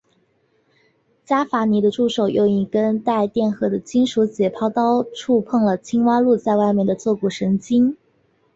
[1.23, 7.95] 伽伐尼的助手用一根带电荷的金属解剖刀触碰了青蛙露在外面的坐骨神经。